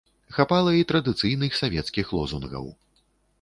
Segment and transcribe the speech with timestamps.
[0.35, 2.65] Хапала і традыцыйных савецкіх лозунгаў.